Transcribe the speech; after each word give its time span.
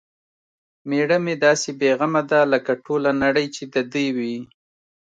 میږه 0.87 1.17
مې 1.23 1.33
داسې 1.45 1.69
بې 1.79 1.91
غمه 1.99 2.21
ده 2.29 2.39
لکه 2.53 2.71
ټوله 2.85 3.11
نړۍ 3.23 3.45
چې 3.55 3.63
د 3.73 3.75
دې 3.93 4.07
وي. 4.17 4.35